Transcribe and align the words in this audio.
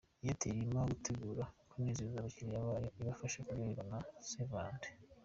Airtel 0.23 0.55
irimo 0.61 0.81
gutegura 0.91 1.43
kunezeza 1.71 2.15
abakiliya 2.17 2.67
bayo 2.67 2.89
ibafasha 3.01 3.39
kuryoherwa 3.45 3.83
na 3.91 3.97
St 4.27 4.37
Valentin. 4.51 4.95